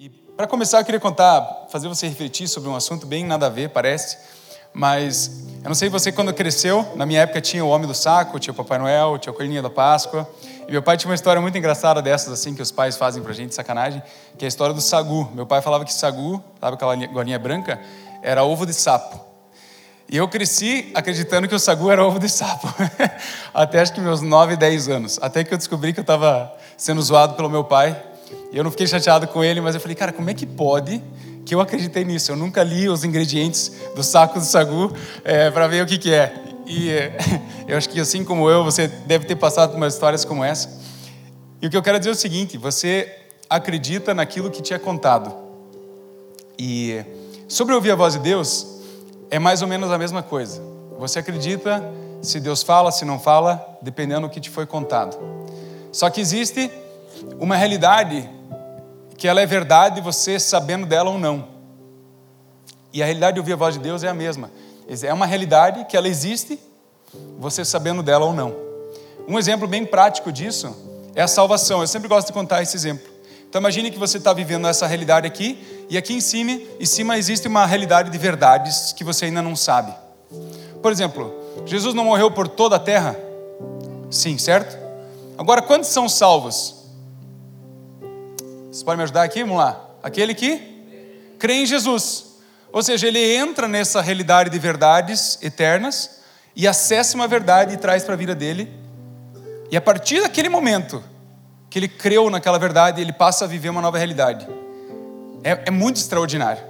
[0.00, 3.48] E para começar, eu queria contar, fazer você refletir sobre um assunto bem nada a
[3.48, 4.16] ver, parece,
[4.72, 8.38] mas eu não sei você quando cresceu, na minha época tinha o Homem do Saco,
[8.38, 10.30] tinha o Papai Noel, tinha a Coelhinha da Páscoa,
[10.68, 13.32] e meu pai tinha uma história muito engraçada dessas, assim, que os pais fazem pra
[13.32, 14.00] gente, sacanagem,
[14.38, 15.28] que é a história do sagu.
[15.34, 17.80] Meu pai falava que sagu, sabe aquela golinha branca,
[18.22, 19.18] era ovo de sapo.
[20.08, 22.72] E eu cresci acreditando que o sagu era ovo de sapo,
[23.52, 27.02] até acho que meus 9, 10 anos, até que eu descobri que eu estava sendo
[27.02, 28.00] zoado pelo meu pai,
[28.52, 31.02] eu não fiquei chateado com ele, mas eu falei, cara, como é que pode
[31.44, 32.32] que eu acreditei nisso?
[32.32, 34.92] Eu nunca li os ingredientes do saco do sagu
[35.24, 36.34] é, para ver o que, que é.
[36.66, 37.16] E é,
[37.66, 40.78] eu acho que assim como eu, você deve ter passado por umas histórias como essa.
[41.60, 43.10] E o que eu quero dizer é o seguinte: você
[43.48, 45.34] acredita naquilo que te é contado.
[46.58, 47.02] E
[47.48, 48.66] sobre ouvir a voz de Deus,
[49.30, 50.62] é mais ou menos a mesma coisa.
[50.98, 51.82] Você acredita
[52.20, 55.16] se Deus fala, se não fala, dependendo do que te foi contado.
[55.92, 56.70] Só que existe
[57.38, 58.28] uma realidade
[59.16, 61.48] que ela é verdade, você sabendo dela ou não.
[62.92, 64.50] E a realidade de ouvir a voz de Deus é a mesma.
[65.02, 66.58] É uma realidade que ela existe,
[67.38, 68.54] você sabendo dela ou não.
[69.26, 70.74] Um exemplo bem prático disso
[71.14, 71.80] é a salvação.
[71.80, 73.06] Eu sempre gosto de contar esse exemplo.
[73.48, 77.16] Então imagine que você está vivendo essa realidade aqui, e aqui em cima, em cima
[77.16, 79.92] existe uma realidade de verdades que você ainda não sabe.
[80.82, 81.34] Por exemplo,
[81.64, 83.16] Jesus não morreu por toda a terra?
[84.10, 84.78] Sim, certo?
[85.36, 86.77] Agora, quantos são salvos?
[88.78, 89.40] Você pode me ajudar aqui?
[89.40, 89.90] Vamos lá.
[90.00, 90.62] Aquele que
[91.36, 92.36] crê em Jesus.
[92.72, 96.20] Ou seja, ele entra nessa realidade de verdades eternas
[96.54, 98.72] e acessa uma verdade e traz para a vida dele.
[99.68, 101.02] E a partir daquele momento
[101.68, 104.46] que ele creu naquela verdade, ele passa a viver uma nova realidade.
[105.42, 106.62] É, é muito extraordinário.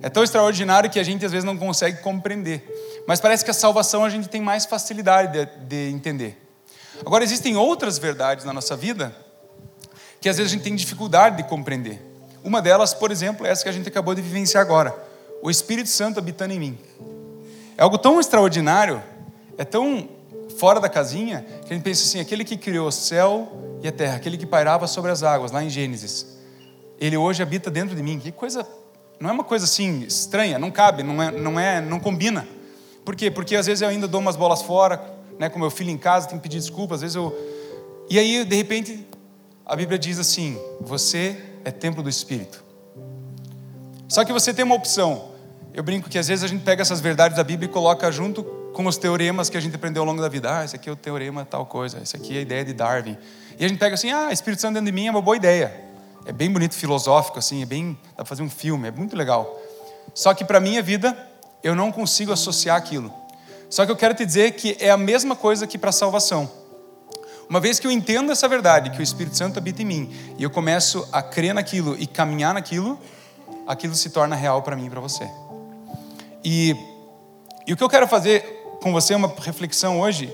[0.00, 3.02] É tão extraordinário que a gente às vezes não consegue compreender.
[3.04, 6.40] Mas parece que a salvação a gente tem mais facilidade de, de entender.
[7.04, 9.12] Agora, existem outras verdades na nossa vida
[10.20, 12.02] que às vezes a gente tem dificuldade de compreender.
[12.42, 14.94] Uma delas, por exemplo, é essa que a gente acabou de vivenciar agora:
[15.42, 16.78] o Espírito Santo habitando em mim.
[17.76, 19.02] É algo tão extraordinário,
[19.56, 20.08] é tão
[20.58, 23.92] fora da casinha, que a gente pensa assim: aquele que criou o céu e a
[23.92, 26.38] terra, aquele que pairava sobre as águas, lá em Gênesis,
[27.00, 28.18] ele hoje habita dentro de mim.
[28.18, 28.66] Que coisa,
[29.20, 32.46] não é uma coisa assim estranha, não cabe, não é, não é, não combina.
[33.04, 33.30] Por quê?
[33.30, 35.00] Porque às vezes eu ainda dou umas bolas fora,
[35.38, 37.34] né, com meu filho em casa, tenho que pedir desculpa, às vezes eu.
[38.10, 39.06] E aí, de repente,
[39.68, 42.64] a Bíblia diz assim: você é templo do Espírito.
[44.08, 45.28] Só que você tem uma opção.
[45.74, 48.42] Eu brinco que às vezes a gente pega essas verdades da Bíblia e coloca junto
[48.42, 50.58] com os teoremas que a gente aprendeu ao longo da vida.
[50.58, 53.18] Ah, esse aqui é o teorema tal coisa, esse aqui é a ideia de Darwin.
[53.58, 55.84] E a gente pega assim: ah, Espírito Santo dentro de mim é uma boa ideia.
[56.24, 57.96] É bem bonito, filosófico, assim, é bem.
[58.10, 59.60] dá para fazer um filme, é muito legal.
[60.14, 61.16] Só que para minha vida,
[61.62, 63.12] eu não consigo associar aquilo.
[63.68, 66.50] Só que eu quero te dizer que é a mesma coisa que para a salvação.
[67.48, 70.42] Uma vez que eu entendo essa verdade, que o Espírito Santo habita em mim, e
[70.42, 72.98] eu começo a crer naquilo e caminhar naquilo,
[73.66, 75.28] aquilo se torna real para mim e para você.
[76.44, 76.76] E,
[77.66, 78.42] e o que eu quero fazer
[78.82, 80.32] com você é uma reflexão hoje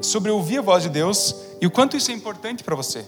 [0.00, 3.04] sobre ouvir a voz de Deus e o quanto isso é importante para você.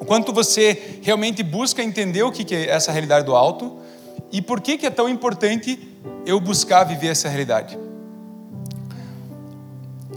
[0.00, 3.78] O quanto você realmente busca entender o que é essa realidade do alto
[4.32, 5.78] e por que é tão importante
[6.24, 7.78] eu buscar viver essa realidade.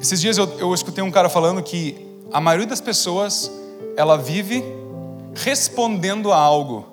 [0.01, 1.95] Esses dias eu, eu escutei um cara falando que
[2.33, 3.51] a maioria das pessoas
[3.95, 4.63] ela vive
[5.35, 6.87] respondendo a algo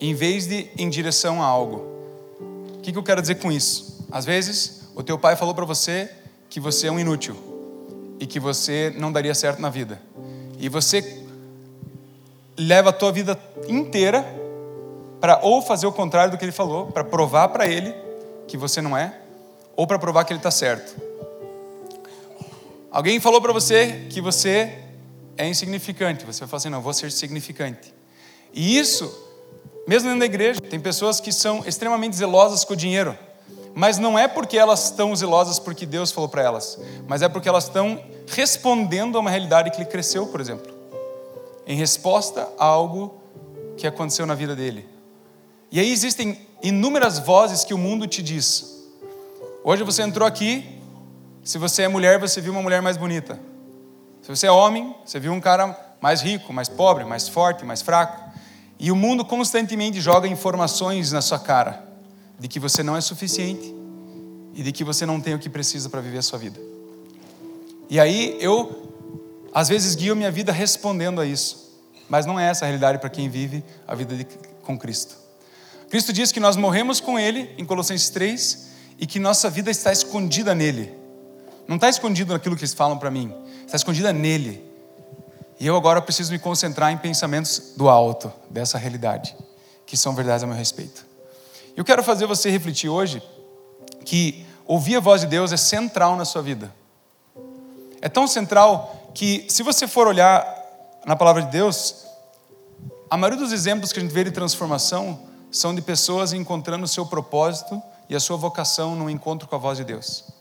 [0.00, 1.84] em vez de em direção a algo.
[2.76, 4.06] O que, que eu quero dizer com isso?
[4.12, 6.08] Às vezes o teu pai falou para você
[6.48, 7.34] que você é um inútil
[8.20, 10.00] e que você não daria certo na vida
[10.56, 11.24] e você
[12.56, 13.36] leva a tua vida
[13.66, 14.24] inteira
[15.20, 17.92] para ou fazer o contrário do que ele falou, para provar para ele
[18.46, 19.18] que você não é,
[19.74, 21.09] ou para provar que ele está certo.
[22.90, 24.78] Alguém falou para você que você
[25.36, 27.94] é insignificante, você vai falar assim: não, vou ser significante.
[28.52, 29.04] E isso,
[29.86, 33.16] mesmo dentro da igreja, tem pessoas que são extremamente zelosas com o dinheiro,
[33.74, 37.48] mas não é porque elas estão zelosas porque Deus falou para elas, mas é porque
[37.48, 40.72] elas estão respondendo a uma realidade que ele cresceu, por exemplo,
[41.66, 43.20] em resposta a algo
[43.76, 44.86] que aconteceu na vida dele.
[45.70, 48.84] E aí existem inúmeras vozes que o mundo te diz.
[49.62, 50.79] Hoje você entrou aqui,
[51.42, 53.38] se você é mulher, você viu uma mulher mais bonita.
[54.22, 57.82] Se você é homem, você viu um cara mais rico, mais pobre, mais forte, mais
[57.82, 58.30] fraco.
[58.78, 61.86] E o mundo constantemente joga informações na sua cara
[62.38, 63.74] de que você não é suficiente
[64.54, 66.60] e de que você não tem o que precisa para viver a sua vida.
[67.88, 71.70] E aí eu, às vezes, guio minha vida respondendo a isso.
[72.08, 74.24] Mas não é essa a realidade para quem vive a vida de,
[74.62, 75.16] com Cristo.
[75.88, 79.92] Cristo diz que nós morremos com Ele, em Colossenses 3, e que nossa vida está
[79.92, 80.99] escondida nele.
[81.70, 83.32] Não está escondido naquilo que eles falam para mim,
[83.64, 84.68] está escondida nele.
[85.60, 89.36] E eu agora preciso me concentrar em pensamentos do alto, dessa realidade,
[89.86, 91.06] que são verdades a meu respeito.
[91.76, 93.22] Eu quero fazer você refletir hoje
[94.04, 96.74] que ouvir a voz de Deus é central na sua vida.
[98.02, 100.44] É tão central que, se você for olhar
[101.06, 102.04] na palavra de Deus,
[103.08, 105.20] a maioria dos exemplos que a gente vê de transformação
[105.52, 109.58] são de pessoas encontrando o seu propósito e a sua vocação no encontro com a
[109.60, 110.39] voz de Deus.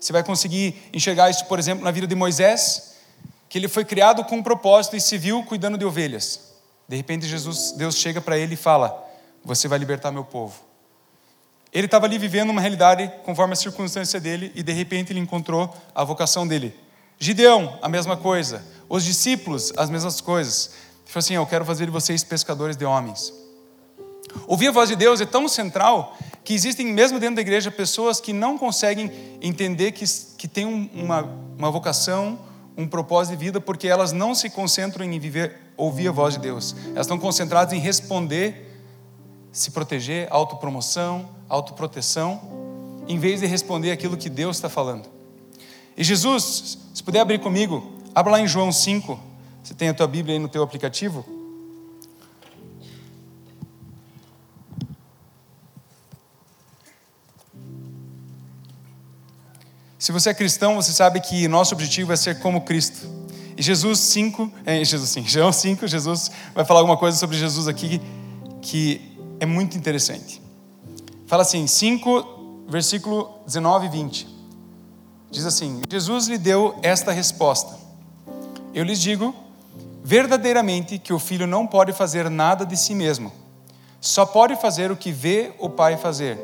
[0.00, 2.94] Você vai conseguir enxergar isso, por exemplo, na vida de Moisés,
[3.50, 6.54] que ele foi criado com um propósito e se viu cuidando de ovelhas.
[6.88, 9.06] De repente, Jesus, Deus chega para ele e fala:
[9.44, 10.54] Você vai libertar meu povo.
[11.72, 15.72] Ele estava ali vivendo uma realidade conforme a circunstância dele e de repente ele encontrou
[15.94, 16.74] a vocação dele.
[17.18, 18.64] Gideão, a mesma coisa.
[18.88, 20.70] Os discípulos, as mesmas coisas.
[21.04, 23.32] Ele falou assim: Eu quero fazer de vocês pescadores de homens.
[24.46, 28.20] Ouvir a voz de Deus é tão central que existem, mesmo dentro da igreja, pessoas
[28.20, 29.10] que não conseguem
[29.40, 30.04] entender que,
[30.36, 32.38] que tem uma, uma vocação,
[32.76, 36.40] um propósito de vida, porque elas não se concentram em viver, ouvir a voz de
[36.40, 36.74] Deus.
[36.88, 38.82] Elas estão concentradas em responder,
[39.52, 42.40] se proteger, autopromoção, autoproteção,
[43.06, 45.08] em vez de responder aquilo que Deus está falando.
[45.96, 49.18] E Jesus, se puder abrir comigo, abra lá em João 5,
[49.62, 51.24] você tem a tua Bíblia aí no teu aplicativo.
[60.00, 63.06] Se você é cristão, você sabe que nosso objetivo é ser como Cristo.
[63.54, 67.68] E Jesus 5, é, Jesus 5, João 5, Jesus vai falar alguma coisa sobre Jesus
[67.68, 68.00] aqui
[68.62, 70.40] que é muito interessante.
[71.26, 74.28] Fala assim, 5, versículo 19 e 20.
[75.30, 77.78] Diz assim: Jesus lhe deu esta resposta:
[78.72, 79.34] Eu lhes digo
[80.02, 83.30] verdadeiramente que o filho não pode fazer nada de si mesmo,
[84.00, 86.38] só pode fazer o que vê o pai fazer,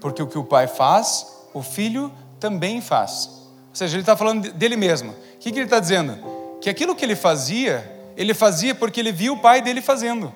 [0.00, 3.30] porque o que o pai faz, o filho também faz.
[3.70, 5.10] Ou seja, ele está falando dele mesmo.
[5.10, 6.18] O que, que ele está dizendo?
[6.60, 10.32] Que aquilo que ele fazia, ele fazia porque ele viu o pai dele fazendo.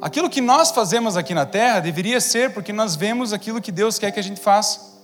[0.00, 3.98] Aquilo que nós fazemos aqui na terra deveria ser porque nós vemos aquilo que Deus
[3.98, 4.94] quer que a gente faça.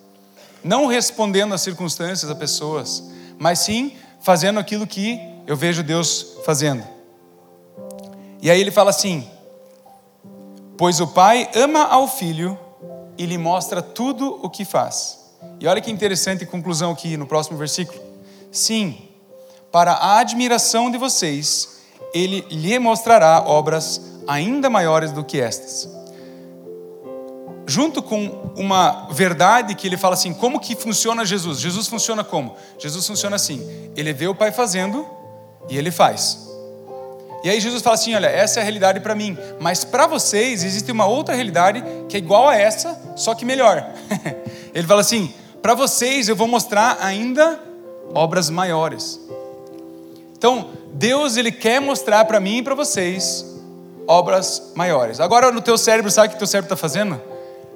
[0.62, 3.02] Não respondendo às circunstâncias, a pessoas,
[3.38, 6.84] mas sim fazendo aquilo que eu vejo Deus fazendo.
[8.40, 9.28] E aí ele fala assim:
[10.76, 12.58] Pois o pai ama ao filho
[13.17, 15.19] e lhe mostra tudo o que faz.
[15.61, 18.00] E olha que interessante conclusão aqui no próximo versículo.
[18.50, 18.97] Sim,
[19.70, 21.81] para a admiração de vocês,
[22.12, 25.88] ele lhe mostrará obras ainda maiores do que estas.
[27.67, 31.59] Junto com uma verdade que ele fala assim: como que funciona Jesus?
[31.59, 32.55] Jesus funciona como?
[32.79, 35.06] Jesus funciona assim: ele vê o Pai fazendo
[35.69, 36.51] e ele faz.
[37.42, 40.62] E aí Jesus fala assim: olha, essa é a realidade para mim, mas para vocês
[40.64, 43.92] existe uma outra realidade que é igual a essa, só que melhor.
[44.74, 47.60] Ele fala assim: para vocês eu vou mostrar ainda
[48.14, 49.20] obras maiores.
[50.36, 53.46] Então, Deus ele quer mostrar para mim e para vocês
[54.08, 55.20] obras maiores.
[55.20, 57.20] Agora no teu cérebro, sabe o que teu cérebro está fazendo?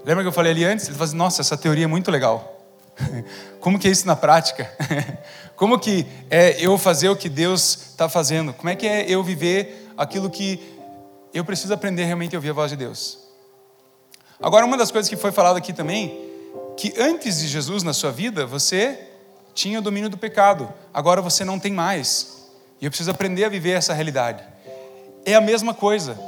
[0.05, 0.87] Lembra que eu falei ali antes?
[0.87, 2.56] Ele fala assim, nossa, essa teoria é muito legal.
[3.61, 4.71] Como que é isso na prática?
[5.57, 8.53] Como que é eu fazer o que Deus está fazendo?
[8.53, 10.61] Como é que é eu viver aquilo que
[11.33, 13.19] eu preciso aprender realmente a ouvir a voz de Deus?
[14.41, 16.31] Agora, uma das coisas que foi falado aqui também,
[16.77, 18.99] que antes de Jesus na sua vida, você
[19.55, 22.37] tinha o domínio do pecado, agora você não tem mais.
[22.81, 24.45] E eu preciso aprender a viver essa realidade.
[25.25, 26.19] É a mesma coisa.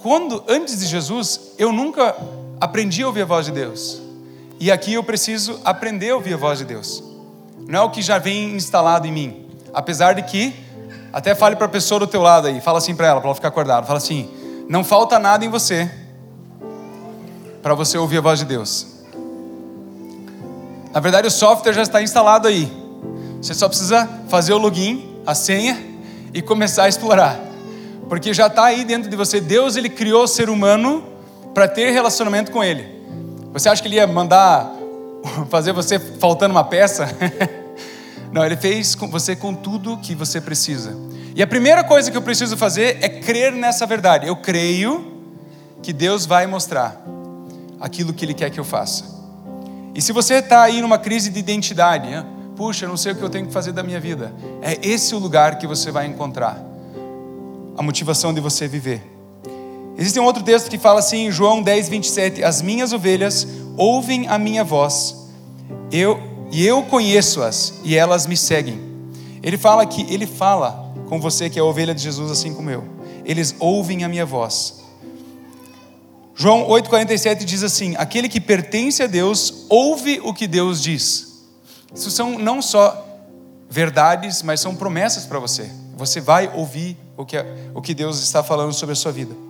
[0.00, 2.16] Quando antes de Jesus, eu nunca
[2.60, 4.07] aprendi a ouvir a voz de Deus.
[4.60, 7.08] E aqui eu preciso aprender a ouvir a voz de Deus
[7.68, 9.46] não é o que já vem instalado em mim.
[9.74, 10.56] Apesar de que,
[11.12, 13.34] até fale para a pessoa do teu lado aí, fala assim para ela, para ela
[13.34, 14.30] ficar acordada, fala assim:
[14.66, 15.88] não falta nada em você
[17.62, 18.86] para você ouvir a voz de Deus.
[20.94, 22.72] Na verdade, o software já está instalado aí.
[23.42, 25.78] Você só precisa fazer o login, a senha
[26.32, 27.38] e começar a explorar.
[28.08, 29.38] Porque já está aí dentro de você.
[29.38, 31.04] Deus ele criou o ser humano
[31.52, 32.97] para ter relacionamento com ele.
[33.58, 34.70] Você acha que ele ia mandar
[35.50, 37.08] fazer você faltando uma peça?
[38.30, 40.96] Não, ele fez você com tudo que você precisa.
[41.34, 44.26] E a primeira coisa que eu preciso fazer é crer nessa verdade.
[44.26, 45.22] Eu creio
[45.82, 47.02] que Deus vai mostrar
[47.80, 49.04] aquilo que Ele quer que eu faça.
[49.94, 52.24] E se você está aí numa crise de identidade, né?
[52.54, 55.18] puxa, não sei o que eu tenho que fazer da minha vida, é esse o
[55.18, 56.62] lugar que você vai encontrar
[57.76, 59.17] a motivação de você viver.
[59.98, 64.28] Existe um outro texto que fala assim, em João 10, 27, as minhas ovelhas ouvem
[64.28, 65.16] a minha voz,
[65.90, 68.80] eu e eu conheço-as e elas me seguem.
[69.42, 72.70] Ele fala que ele fala com você que é a ovelha de Jesus assim como
[72.70, 72.84] eu.
[73.24, 74.84] Eles ouvem a minha voz.
[76.34, 81.42] João 8:47 diz assim: Aquele que pertence a Deus ouve o que Deus diz.
[81.92, 83.04] Isso são não só
[83.68, 85.68] verdades, mas são promessas para você.
[85.96, 87.36] Você vai ouvir o que,
[87.74, 89.47] o que Deus está falando sobre a sua vida.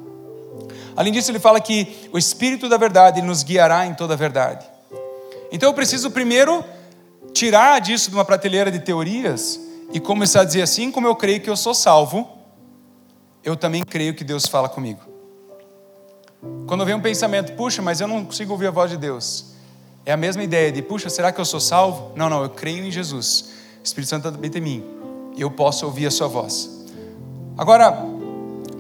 [0.99, 4.67] Além disso, ele fala que o Espírito da verdade nos guiará em toda a verdade.
[5.53, 6.65] Então eu preciso primeiro
[7.33, 9.61] tirar disso de uma prateleira de teorias
[9.93, 12.29] e começar a dizer assim como eu creio que eu sou salvo,
[13.45, 15.01] eu também creio que Deus fala comigo.
[16.67, 19.53] Quando vem um pensamento, puxa, mas eu não consigo ouvir a voz de Deus.
[20.05, 22.11] É a mesma ideia de, puxa, será que eu sou salvo?
[22.17, 23.51] Não, não, eu creio em Jesus.
[23.81, 24.85] O Espírito Santo habita em mim.
[25.37, 26.69] E eu posso ouvir a sua voz.
[27.57, 28.05] Agora,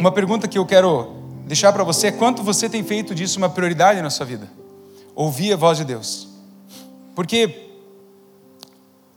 [0.01, 1.17] uma pergunta que eu quero
[1.49, 4.47] deixar para você quanto você tem feito disso uma prioridade na sua vida?
[5.15, 6.29] Ouvir a voz de Deus.
[7.15, 7.71] Porque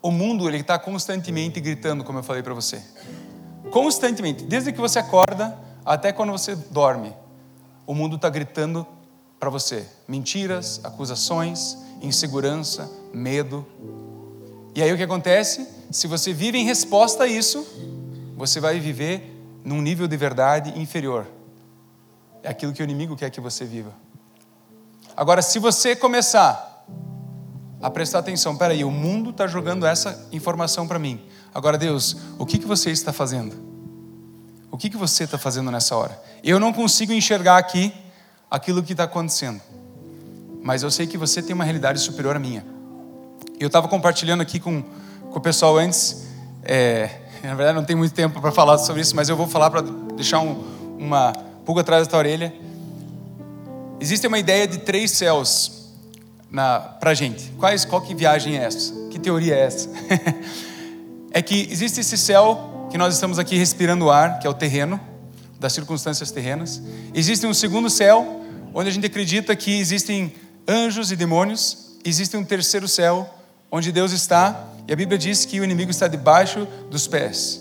[0.01, 2.81] o mundo ele está constantemente gritando, como eu falei para você.
[3.69, 7.13] Constantemente, desde que você acorda até quando você dorme,
[7.85, 8.87] o mundo está gritando
[9.37, 13.67] para você mentiras, acusações, insegurança, medo.
[14.73, 15.67] E aí o que acontece?
[15.91, 17.67] Se você vive em resposta a isso,
[18.37, 21.27] você vai viver num nível de verdade inferior.
[22.43, 23.93] É aquilo que o inimigo quer que você viva.
[25.15, 26.85] Agora, se você começar
[27.81, 31.21] a prestar atenção, peraí, o mundo está jogando essa informação para mim.
[31.53, 33.55] Agora, Deus, o que, que você está fazendo?
[34.71, 36.21] O que, que você está fazendo nessa hora?
[36.43, 37.93] Eu não consigo enxergar aqui
[38.49, 39.61] aquilo que está acontecendo
[40.61, 42.63] mas eu sei que você tem uma realidade superior à minha.
[43.59, 46.27] Eu estava compartilhando aqui com, com o pessoal antes,
[46.63, 47.09] é,
[47.43, 49.81] na verdade não tem muito tempo para falar sobre isso, mas eu vou falar para
[49.81, 50.63] deixar um,
[50.99, 51.33] uma
[51.71, 52.53] pulga atrás da tua orelha.
[53.97, 55.93] Existe uma ideia de três céus
[56.99, 57.49] para gente.
[57.57, 58.93] Quais, qual que viagem é essa?
[59.09, 59.89] Que teoria é essa?
[61.31, 64.99] é que existe esse céu que nós estamos aqui respirando ar, que é o terreno,
[65.57, 66.81] das circunstâncias terrenas.
[67.13, 68.41] Existe um segundo céu,
[68.73, 70.33] onde a gente acredita que existem
[70.67, 73.33] anjos e demônios, existe um terceiro céu
[73.71, 77.60] onde Deus está, e a Bíblia diz que o inimigo está debaixo dos pés.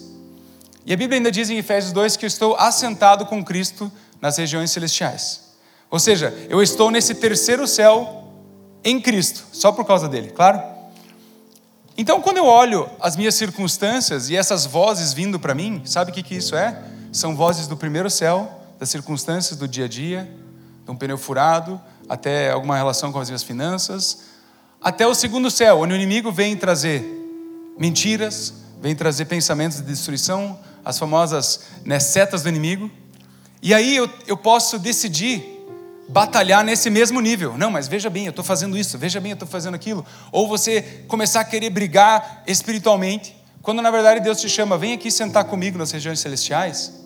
[0.84, 4.36] E a Bíblia ainda diz em Efésios 2 que eu estou assentado com Cristo nas
[4.36, 5.50] regiões celestiais.
[5.90, 8.24] Ou seja, eu estou nesse terceiro céu
[8.82, 10.62] em Cristo, só por causa dele, claro?
[11.96, 16.14] Então, quando eu olho as minhas circunstâncias e essas vozes vindo para mim, sabe o
[16.14, 16.82] que, que isso é?
[17.12, 20.30] São vozes do primeiro céu, das circunstâncias do dia a dia,
[20.84, 24.22] de um pneu furado, até alguma relação com as minhas finanças,
[24.80, 27.04] até o segundo céu, onde o inimigo vem trazer
[27.78, 32.90] mentiras, vem trazer pensamentos de destruição, as famosas né, setas do inimigo.
[33.62, 35.60] E aí eu, eu posso decidir
[36.08, 37.56] batalhar nesse mesmo nível.
[37.56, 40.04] Não, mas veja bem, eu estou fazendo isso, veja bem, eu estou fazendo aquilo.
[40.32, 45.10] Ou você começar a querer brigar espiritualmente, quando na verdade Deus te chama, vem aqui
[45.10, 47.00] sentar comigo nas regiões celestiais,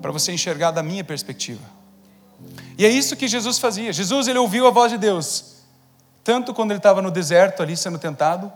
[0.00, 1.62] para você enxergar da minha perspectiva.
[2.78, 3.92] E é isso que Jesus fazia.
[3.92, 5.56] Jesus ele ouviu a voz de Deus,
[6.24, 8.50] tanto quando ele estava no deserto ali sendo tentado,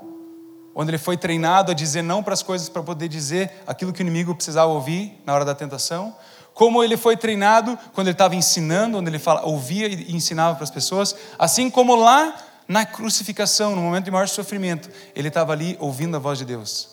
[0.79, 4.01] onde ele foi treinado a dizer não para as coisas para poder dizer aquilo que
[4.01, 6.15] o inimigo precisava ouvir na hora da tentação,
[6.53, 10.65] como ele foi treinado quando ele estava ensinando, onde ele fala, ouvia e ensinava para
[10.65, 12.37] as pessoas, assim como lá
[12.69, 16.91] na crucificação, no momento de maior sofrimento, ele estava ali ouvindo a voz de Deus.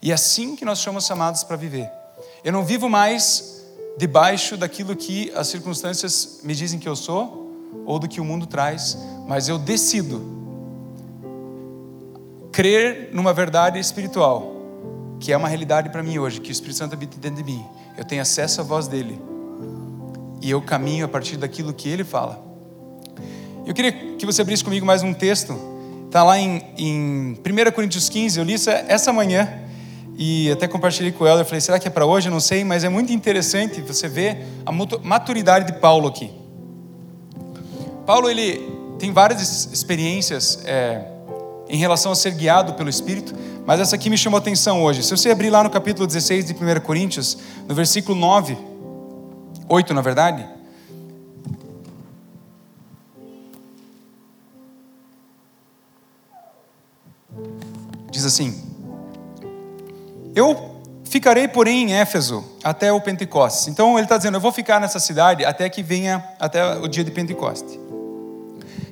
[0.00, 1.88] E é assim que nós somos chamados para viver.
[2.42, 3.62] Eu não vivo mais
[3.98, 7.52] debaixo daquilo que as circunstâncias me dizem que eu sou
[7.86, 8.98] ou do que o mundo traz,
[9.28, 10.41] mas eu decido
[12.52, 14.52] crer numa verdade espiritual,
[15.18, 17.64] que é uma realidade para mim hoje, que o Espírito Santo habita dentro de mim.
[17.96, 19.18] Eu tenho acesso à voz dele.
[20.40, 22.44] E eu caminho a partir daquilo que ele fala.
[23.64, 25.56] Eu queria que você abrisse comigo mais um texto.
[26.06, 28.38] Está lá em, em 1 Coríntios 15.
[28.38, 29.60] Eu li isso essa manhã.
[30.18, 32.28] E até compartilhei com ela, eu falei, será que é para hoje?
[32.28, 36.30] Não sei, mas é muito interessante você ver a maturidade de Paulo aqui.
[38.04, 38.60] Paulo, ele
[38.98, 41.11] tem várias experiências é,
[41.72, 45.02] em relação a ser guiado pelo Espírito, mas essa aqui me chamou a atenção hoje.
[45.02, 48.58] Se você abrir lá no capítulo 16 de 1 Coríntios, no versículo 9,
[49.66, 50.46] 8 na verdade,
[58.10, 58.62] diz assim:
[60.34, 63.68] eu ficarei, porém, em Éfeso até o Pentecostes.
[63.68, 67.02] Então ele está dizendo: eu vou ficar nessa cidade até que venha até o dia
[67.02, 67.80] de Pentecoste,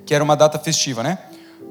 [0.06, 1.18] que era uma data festiva, né?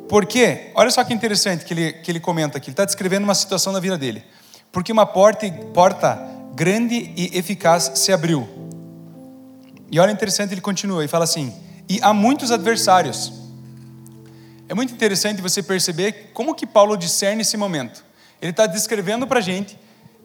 [0.09, 3.35] Porque, olha só que interessante que ele, que ele comenta aqui, ele está descrevendo uma
[3.35, 4.23] situação da vida dele.
[4.71, 6.19] Porque uma porta, porta
[6.55, 8.49] grande e eficaz se abriu.
[9.91, 11.53] E olha interessante, ele continua e fala assim:
[11.87, 13.31] e há muitos adversários.
[14.67, 18.03] É muito interessante você perceber como que Paulo discerne esse momento.
[18.41, 19.77] Ele está descrevendo para a gente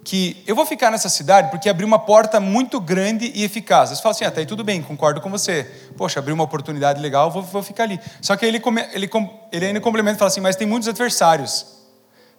[0.04, 3.88] que eu vou ficar nessa cidade porque abriu uma porta muito grande e eficaz.
[3.88, 5.64] Você fala assim, até ah, tá aí tudo bem, concordo com você.
[5.96, 7.98] Poxa, abriu uma oportunidade legal, vou, vou ficar ali.
[8.20, 9.10] Só que ele, ele,
[9.50, 11.66] ele ainda complementa e fala assim, mas tem muitos adversários.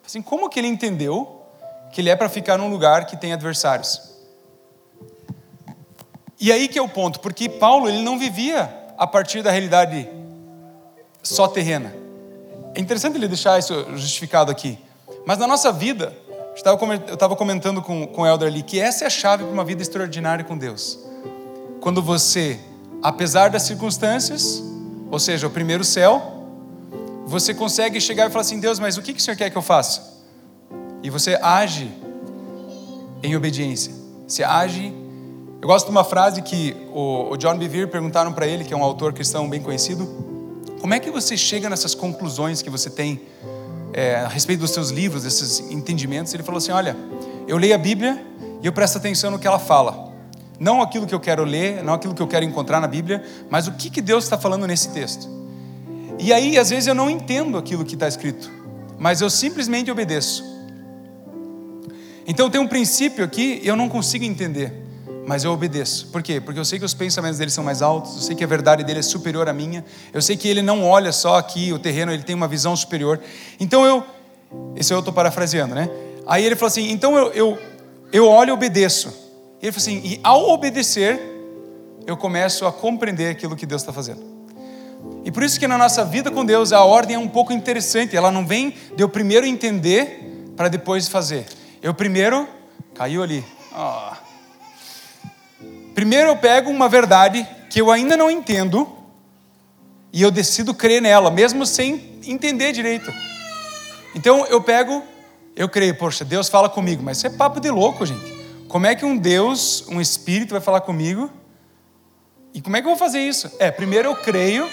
[0.05, 1.41] Assim, como que ele entendeu
[1.91, 4.13] que ele é para ficar num lugar que tem adversários?
[6.39, 10.07] E aí que é o ponto, porque Paulo ele não vivia a partir da realidade
[11.23, 11.95] só terrena.
[12.75, 14.77] É interessante ele deixar isso justificado aqui.
[15.25, 16.13] Mas na nossa vida,
[16.55, 19.65] eu estava comentando com, com o Elder ali, que essa é a chave para uma
[19.65, 20.97] vida extraordinária com Deus.
[21.81, 22.57] Quando você,
[23.03, 24.63] apesar das circunstâncias,
[25.11, 26.47] ou seja, o primeiro céu,
[27.25, 29.57] você consegue chegar e falar assim: Deus, mas o que, que o Senhor quer que
[29.57, 30.15] eu faça?
[31.03, 31.91] E você age
[33.21, 33.93] em obediência.
[34.27, 34.93] Você age.
[35.61, 38.77] Eu gosto de uma frase que o, o John Bevere perguntaram para ele, que é
[38.77, 40.07] um autor cristão bem conhecido:
[40.79, 43.21] Como é que você chega nessas conclusões que você tem
[43.95, 46.33] é, a respeito dos seus livros, desses entendimentos?
[46.33, 46.97] Ele falou assim: Olha,
[47.47, 48.21] eu leio a Bíblia
[48.61, 50.13] e eu presto atenção no que ela fala.
[50.59, 53.67] Não aquilo que eu quero ler, não aquilo que eu quero encontrar na Bíblia, mas
[53.67, 55.29] o que, que Deus está falando nesse texto.
[56.19, 58.51] E aí, às vezes, eu não entendo aquilo que está escrito,
[58.99, 60.43] mas eu simplesmente obedeço.
[62.27, 64.73] Então tem um princípio aqui, eu não consigo entender,
[65.25, 66.07] mas eu obedeço.
[66.07, 66.39] Por quê?
[66.39, 68.83] Porque eu sei que os pensamentos dele são mais altos, eu sei que a verdade
[68.83, 72.11] dele é superior à minha, eu sei que ele não olha só aqui o terreno,
[72.11, 73.19] ele tem uma visão superior.
[73.59, 74.03] Então eu,
[74.75, 75.89] esse eu estou parafraseando, né?
[76.27, 77.59] Aí ele falou assim: então eu, eu,
[78.11, 79.09] eu olho e obedeço.
[79.61, 81.19] E ele falou assim: e ao obedecer,
[82.05, 84.35] eu começo a compreender aquilo que Deus está fazendo.
[85.23, 88.15] E por isso que na nossa vida com Deus a ordem é um pouco interessante.
[88.15, 91.45] Ela não vem de eu primeiro entender para depois fazer.
[91.81, 92.47] Eu primeiro
[92.93, 93.43] caiu ali.
[93.75, 94.24] Oh.
[95.95, 98.85] Primeiro eu pego uma verdade que eu ainda não entendo
[100.11, 103.11] e eu decido crer nela, mesmo sem entender direito.
[104.13, 105.01] Então eu pego,
[105.55, 108.35] eu creio, poxa, Deus fala comigo, mas isso é papo de louco, gente.
[108.67, 111.31] Como é que um Deus, um Espírito vai falar comigo?
[112.53, 113.49] E como é que eu vou fazer isso?
[113.57, 114.69] É, primeiro eu creio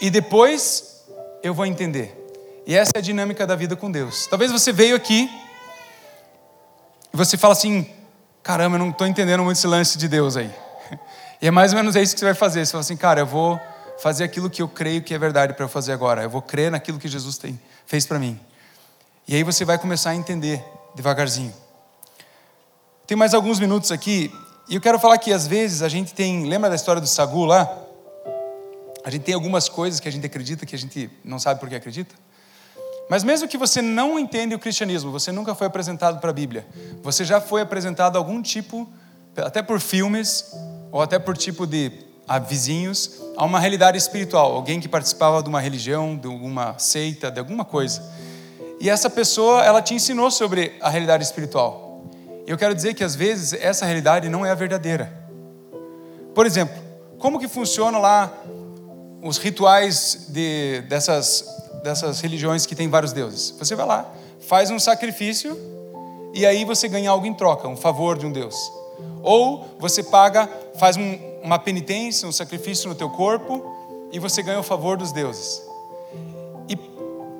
[0.00, 1.04] e depois
[1.42, 2.16] eu vou entender.
[2.64, 4.28] E essa é a dinâmica da vida com Deus.
[4.28, 5.28] Talvez você veio aqui
[7.12, 7.88] e você fala assim:
[8.42, 10.52] caramba, eu não estou entendendo muito esse lance de Deus aí.
[11.40, 12.64] E é mais ou menos isso que você vai fazer.
[12.64, 13.60] Você fala assim, cara, eu vou
[13.98, 16.22] fazer aquilo que eu creio que é verdade para eu fazer agora.
[16.22, 18.38] Eu vou crer naquilo que Jesus tem, fez para mim.
[19.26, 20.64] E aí você vai começar a entender
[20.94, 21.54] devagarzinho.
[23.06, 24.32] Tem mais alguns minutos aqui.
[24.68, 26.46] E eu quero falar que às vezes a gente tem.
[26.46, 27.70] Lembra da história do Sagu lá?
[29.04, 31.68] A gente tem algumas coisas que a gente acredita que a gente não sabe por
[31.68, 32.14] que acredita.
[33.12, 36.66] Mas mesmo que você não entenda o cristianismo, você nunca foi apresentado para a Bíblia,
[37.02, 38.88] você já foi apresentado algum tipo,
[39.36, 40.50] até por filmes,
[40.90, 41.92] ou até por tipo de
[42.26, 47.30] a vizinhos, a uma realidade espiritual, alguém que participava de uma religião, de alguma seita,
[47.30, 48.02] de alguma coisa.
[48.80, 52.06] E essa pessoa, ela te ensinou sobre a realidade espiritual.
[52.46, 55.12] Eu quero dizer que às vezes essa realidade não é a verdadeira.
[56.34, 56.82] Por exemplo,
[57.18, 58.32] como que funciona lá
[59.22, 63.54] os rituais de, dessas, dessas religiões que tem vários deuses.
[63.58, 65.58] Você vai lá, faz um sacrifício
[66.32, 68.54] e aí você ganha algo em troca, um favor de um deus.
[69.22, 73.62] Ou você paga, faz um, uma penitência, um sacrifício no teu corpo
[74.12, 75.62] e você ganha o favor dos deuses.
[76.68, 76.78] E,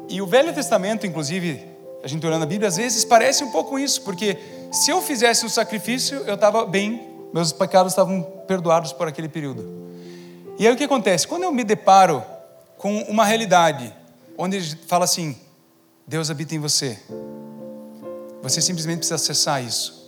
[0.08, 1.64] e o Velho Testamento, inclusive,
[2.02, 4.38] a gente olhando a Bíblia, às vezes parece um pouco isso, porque
[4.72, 9.82] se eu fizesse um sacrifício, eu estava bem, meus pecados estavam perdoados por aquele período.
[10.58, 11.26] E aí o que acontece?
[11.26, 12.22] Quando eu me deparo
[12.76, 13.92] com uma realidade
[14.36, 15.36] onde fala assim:
[16.06, 16.98] Deus habita em você,
[18.42, 20.02] você simplesmente precisa acessar isso.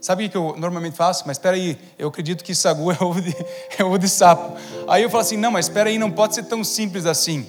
[0.00, 1.24] Sabe o que eu normalmente faço?
[1.26, 3.36] Mas espera aí, eu acredito que sagu é ovo, de,
[3.78, 4.56] é ovo de sapo.
[4.88, 7.46] Aí eu falo assim: não, mas espera aí, não pode ser tão simples assim.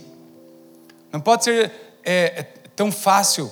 [1.11, 1.71] Não pode ser
[2.03, 2.43] é, é
[2.75, 3.49] tão fácil.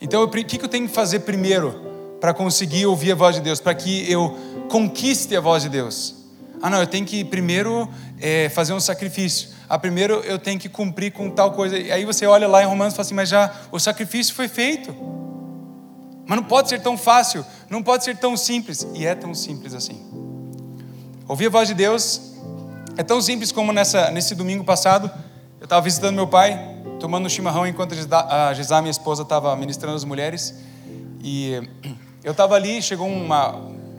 [0.00, 3.40] Então, o que, que eu tenho que fazer primeiro para conseguir ouvir a voz de
[3.40, 3.60] Deus?
[3.60, 4.36] Para que eu
[4.68, 6.16] conquiste a voz de Deus?
[6.60, 7.88] Ah, não, eu tenho que primeiro
[8.20, 9.50] é, fazer um sacrifício.
[9.68, 11.78] Ah, primeiro eu tenho que cumprir com tal coisa.
[11.78, 14.48] E aí você olha lá em Romanos e fala assim, mas já o sacrifício foi
[14.48, 14.94] feito.
[16.26, 18.86] Mas não pode ser tão fácil, não pode ser tão simples.
[18.94, 20.00] E é tão simples assim.
[21.28, 22.32] Ouvir a voz de Deus
[22.96, 25.10] é tão simples como nessa, nesse domingo passado,
[25.58, 26.58] eu estava visitando meu pai,
[27.00, 30.54] tomando um chimarrão enquanto a Gisá, minha esposa, estava ministrando as mulheres.
[31.22, 31.62] E
[32.22, 33.56] eu estava ali, chegou uma,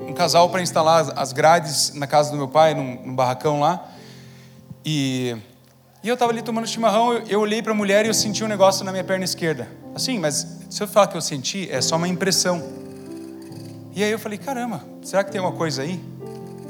[0.08, 3.90] um casal para instalar as grades na casa do meu pai, num, num barracão lá.
[4.86, 5.36] E,
[6.04, 8.44] e eu estava ali tomando chimarrão, eu, eu olhei para a mulher e eu senti
[8.44, 9.70] um negócio na minha perna esquerda.
[9.96, 12.62] Assim, mas se eu falar que eu senti, é só uma impressão.
[13.96, 16.04] E aí eu falei, caramba, será que tem uma coisa aí?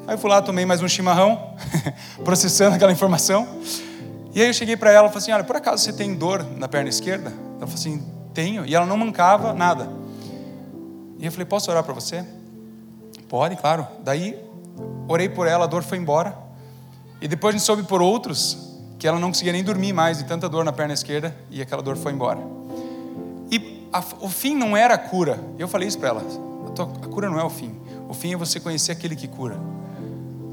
[0.05, 1.55] Aí eu fui lá, tomei mais um chimarrão,
[2.23, 3.47] processando aquela informação.
[4.35, 6.45] E aí eu cheguei para ela e falei assim, olha, por acaso você tem dor
[6.55, 7.31] na perna esquerda?
[7.57, 8.63] Ela falou assim, tenho.
[8.67, 9.89] E ela não mancava nada.
[11.17, 12.23] E eu falei, posso orar para você?
[13.27, 13.87] Pode, claro.
[14.03, 14.39] Daí,
[15.07, 16.37] orei por ela, a dor foi embora.
[17.19, 18.72] E depois a gente soube por outros
[19.03, 21.81] que ela não conseguia nem dormir mais de tanta dor na perna esquerda e aquela
[21.81, 22.39] dor foi embora.
[23.51, 25.43] E a, o fim não era a cura.
[25.59, 26.23] Eu falei isso para ela.
[27.03, 27.75] A cura não é o fim.
[28.07, 29.59] O fim é você conhecer aquele que cura.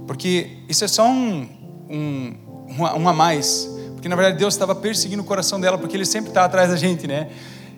[0.04, 1.48] Porque isso é só um,
[1.88, 2.34] um,
[2.98, 3.70] um a mais.
[3.92, 6.76] Porque na verdade Deus estava perseguindo o coração dela, porque Ele sempre está atrás da
[6.76, 7.28] gente, né?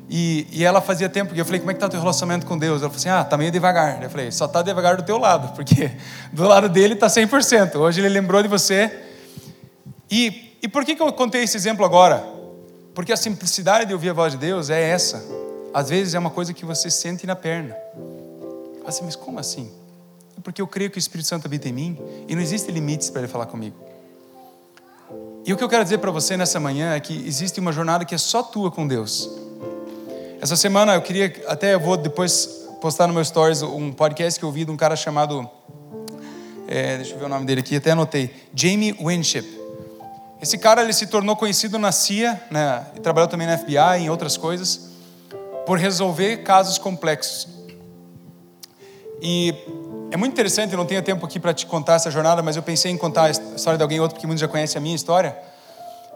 [0.08, 2.46] E, e, ela fazia tempo que eu falei, como é que está o teu relacionamento
[2.46, 2.80] com Deus?
[2.80, 4.02] Ela falou assim, ah, tá meio devagar.
[4.02, 5.90] Eu falei, só está devagar do teu lado, porque
[6.32, 7.76] do lado dele está 100%.
[7.76, 9.11] Hoje ele lembrou de você.
[10.12, 12.22] E, e por que, que eu contei esse exemplo agora?
[12.94, 15.24] Porque a simplicidade de ouvir a voz de Deus é essa.
[15.72, 17.74] Às vezes é uma coisa que você sente na perna.
[18.84, 19.72] Assim, mas como assim?
[20.36, 21.98] É porque eu creio que o Espírito Santo habita em mim
[22.28, 23.74] e não existem limites para ele falar comigo.
[25.46, 28.04] E o que eu quero dizer para você nessa manhã é que existe uma jornada
[28.04, 29.30] que é só tua com Deus.
[30.42, 34.44] Essa semana eu queria, até eu vou depois postar no meu stories um podcast que
[34.44, 35.48] eu ouvi de um cara chamado,
[36.68, 39.61] é, deixa eu ver o nome dele aqui, até anotei, Jamie Winship.
[40.42, 44.02] Esse cara ele se tornou conhecido na CIA, né, e trabalhou também na FBI e
[44.02, 44.90] em outras coisas,
[45.64, 47.46] por resolver casos complexos.
[49.22, 49.54] E
[50.10, 52.62] é muito interessante, eu não tenho tempo aqui para te contar essa jornada, mas eu
[52.62, 55.38] pensei em contar a história de alguém outro, porque muitos já conhecem a minha história.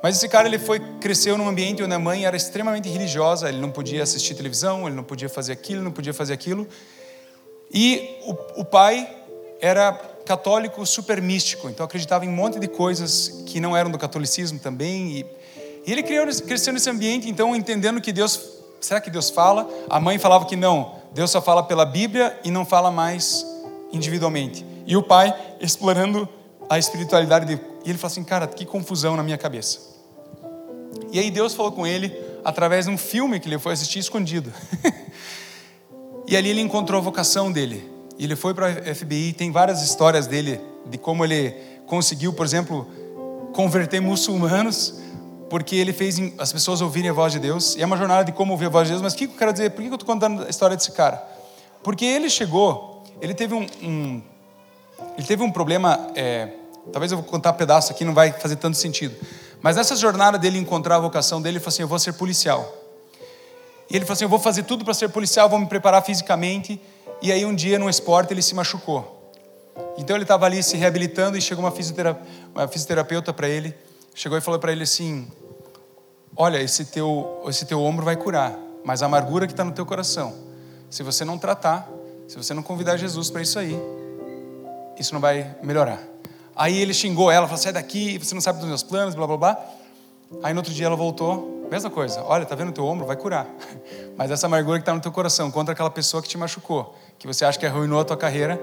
[0.02, 3.60] Mas esse cara ele foi cresceu num ambiente onde a mãe era extremamente religiosa, ele
[3.60, 6.66] não podia assistir televisão, ele não podia fazer aquilo, não podia fazer aquilo.
[7.72, 9.08] E o, o pai
[9.60, 13.98] era católico super místico, então acreditava em um monte de coisas que não eram do
[13.98, 15.18] catolicismo também.
[15.18, 15.26] E,
[15.86, 18.40] e ele criou, cresceu nesse ambiente, então entendendo que Deus,
[18.80, 19.68] será que Deus fala?
[19.88, 23.46] A mãe falava que não, Deus só fala pela Bíblia e não fala mais
[23.92, 24.66] individualmente.
[24.84, 26.28] E o pai explorando
[26.68, 27.60] a espiritualidade dele.
[27.84, 29.78] E ele falou assim: Cara, que confusão na minha cabeça.
[31.12, 32.12] E aí Deus falou com ele
[32.44, 34.52] através de um filme que ele foi assistir escondido.
[36.26, 37.95] e ali ele encontrou a vocação dele.
[38.18, 39.32] E ele foi para a FBI.
[39.32, 41.54] Tem várias histórias dele, de como ele
[41.86, 42.86] conseguiu, por exemplo,
[43.52, 44.94] converter muçulmanos,
[45.48, 47.76] porque ele fez as pessoas ouvirem a voz de Deus.
[47.76, 49.02] E é uma jornada de como ouvir a voz de Deus.
[49.02, 49.70] Mas o que eu quero dizer?
[49.70, 51.22] Por que eu estou contando a história desse cara?
[51.82, 54.22] Porque ele chegou, ele teve um, um
[55.16, 56.10] ele teve um problema.
[56.14, 56.48] É,
[56.92, 59.14] Talvez eu vou contar um pedaço aqui, não vai fazer tanto sentido.
[59.60, 62.72] Mas nessa jornada dele encontrar a vocação dele, ele falou assim: Eu vou ser policial.
[63.90, 66.80] E ele falou assim: Eu vou fazer tudo para ser policial, vou me preparar fisicamente.
[67.22, 69.32] E aí, um dia, no esporte, ele se machucou.
[69.98, 71.72] Então, ele estava ali se reabilitando e chegou uma,
[72.54, 73.74] uma fisioterapeuta para ele.
[74.14, 75.26] Chegou e falou para ele assim:
[76.38, 79.86] Olha, esse teu, esse teu ombro vai curar, mas a amargura que está no teu
[79.86, 80.34] coração,
[80.90, 81.88] se você não tratar,
[82.28, 83.74] se você não convidar Jesus para isso aí,
[84.98, 85.98] isso não vai melhorar.
[86.54, 89.36] Aí ele xingou ela, falou: sai daqui, você não sabe dos meus planos, blá blá
[89.36, 89.70] blá.
[90.42, 92.22] Aí no outro dia ela voltou, mesma coisa.
[92.22, 93.06] Olha, tá vendo o teu ombro?
[93.06, 93.46] Vai curar.
[94.16, 97.26] Mas essa amargura que está no teu coração contra aquela pessoa que te machucou, que
[97.26, 98.60] você acha que arruinou a tua carreira,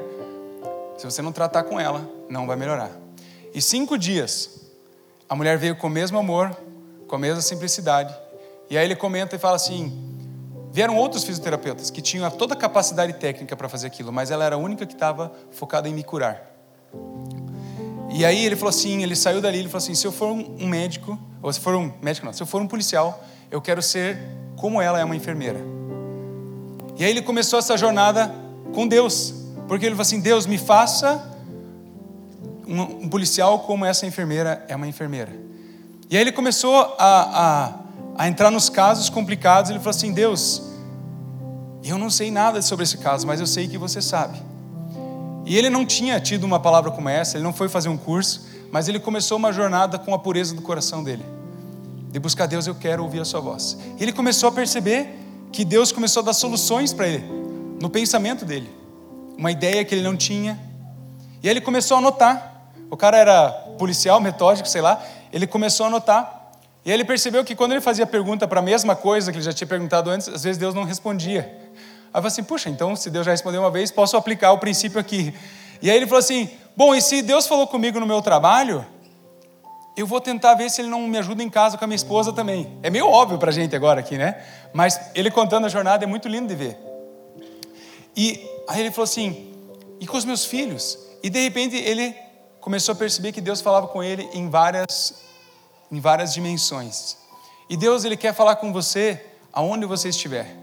[0.97, 2.91] se você não tratar com ela, não vai melhorar.
[3.53, 4.61] E cinco dias,
[5.27, 6.55] a mulher veio com o mesmo amor,
[7.07, 8.15] com a mesma simplicidade.
[8.69, 9.91] E aí ele comenta e fala assim:
[10.71, 14.55] vieram outros fisioterapeutas que tinham toda a capacidade técnica para fazer aquilo, mas ela era
[14.55, 16.52] a única que estava focada em me curar.
[18.13, 20.67] E aí ele falou assim, ele saiu dali, ele falou assim, se eu for um
[20.67, 24.19] médico, ou se for um médico não, se eu for um policial, eu quero ser
[24.55, 25.59] como ela é uma enfermeira.
[26.95, 28.31] E aí ele começou essa jornada
[28.71, 29.33] com Deus,
[29.67, 31.27] porque ele falou assim, Deus me faça
[32.67, 35.31] um, policial como essa enfermeira é uma enfermeira.
[36.07, 37.73] E aí ele começou a, a,
[38.15, 40.61] a entrar nos casos complicados, ele falou assim, Deus,
[41.83, 44.39] eu não sei nada sobre esse caso, mas eu sei que você sabe.
[45.45, 48.45] E ele não tinha tido uma palavra como essa, ele não foi fazer um curso,
[48.71, 51.23] mas ele começou uma jornada com a pureza do coração dele.
[52.11, 53.77] De buscar Deus, eu quero ouvir a sua voz.
[53.99, 55.19] E ele começou a perceber
[55.51, 57.23] que Deus começou a dar soluções para ele,
[57.81, 58.69] no pensamento dele.
[59.37, 60.59] Uma ideia que ele não tinha.
[61.41, 62.71] E aí ele começou a anotar.
[62.89, 65.03] O cara era policial, metódico, sei lá.
[65.31, 66.51] Ele começou a anotar.
[66.85, 69.45] E aí ele percebeu que quando ele fazia pergunta para a mesma coisa que ele
[69.45, 71.62] já tinha perguntado antes, às vezes Deus não respondia.
[72.13, 74.59] Aí eu falei assim, puxa, então se Deus já respondeu uma vez, posso aplicar o
[74.59, 75.33] princípio aqui.
[75.81, 76.47] E aí ele falou assim,
[76.77, 78.85] bom, e se Deus falou comigo no meu trabalho,
[79.97, 82.31] eu vou tentar ver se ele não me ajuda em casa com a minha esposa
[82.31, 82.77] também.
[82.83, 84.43] É meio óbvio para a gente agora aqui, né?
[84.71, 86.77] Mas ele contando a jornada é muito lindo de ver.
[88.15, 89.51] E aí ele falou assim,
[89.99, 90.99] e com os meus filhos?
[91.23, 92.15] E de repente ele
[92.61, 95.15] começou a perceber que Deus falava com ele em várias,
[95.91, 97.17] em várias dimensões.
[97.67, 99.19] E Deus ele quer falar com você
[99.51, 100.62] aonde você estiver.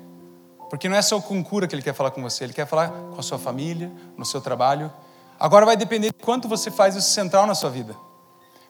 [0.70, 2.88] Porque não é só com cura que Ele quer falar com você, Ele quer falar
[2.88, 4.90] com a sua família, no seu trabalho.
[5.38, 7.96] Agora vai depender de quanto você faz isso central na sua vida.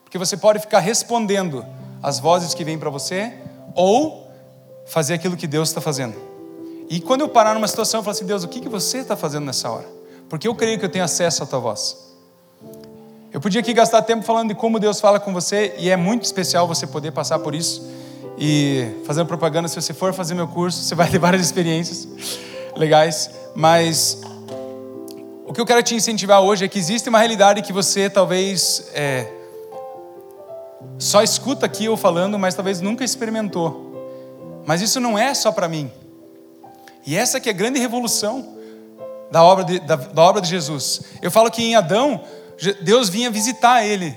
[0.03, 1.65] Porque você pode ficar respondendo
[2.03, 3.35] às vozes que vêm para você,
[3.75, 4.29] ou
[4.87, 6.17] fazer aquilo que Deus está fazendo.
[6.89, 9.17] E quando eu parar numa situação, eu falo assim: Deus, o que, que você está
[9.17, 9.87] fazendo nessa hora?
[10.29, 12.11] Porque eu creio que eu tenho acesso à tua voz.
[13.33, 16.25] Eu podia aqui gastar tempo falando de como Deus fala com você, e é muito
[16.25, 18.00] especial você poder passar por isso.
[18.43, 22.09] E fazendo propaganda, se você for fazer meu curso, você vai ter várias experiências
[22.75, 23.31] legais.
[23.55, 24.23] Mas
[25.45, 28.91] o que eu quero te incentivar hoje é que existe uma realidade que você talvez
[28.95, 29.31] é,
[30.99, 34.63] só escuta aqui eu falando, mas talvez nunca experimentou.
[34.65, 35.91] Mas isso não é só para mim.
[37.07, 38.57] E essa que é a grande revolução
[39.31, 41.03] da obra de, da, da obra de Jesus.
[41.21, 42.23] Eu falo que em Adão,
[42.81, 44.17] Deus vinha visitar ele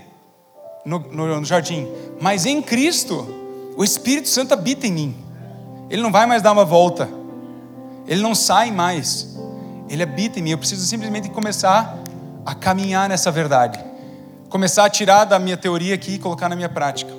[0.86, 1.92] no, no, no jardim.
[2.22, 3.43] Mas em Cristo,
[3.76, 5.16] o Espírito Santo habita em mim.
[5.90, 7.10] Ele não vai mais dar uma volta.
[8.08, 9.36] Ele não sai mais.
[9.90, 10.52] Ele habita em mim.
[10.52, 11.98] Eu preciso simplesmente começar
[12.46, 13.84] a caminhar nessa verdade.
[14.50, 17.12] Começar a tirar da minha teoria aqui e colocar na minha prática.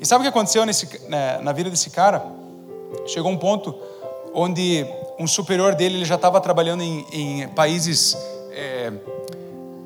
[0.00, 2.22] E sabe o que aconteceu nesse, né, na vida desse cara?
[3.06, 3.74] Chegou um ponto
[4.34, 4.86] onde
[5.18, 8.16] um superior dele ele já estava trabalhando em, em países
[8.52, 8.92] é,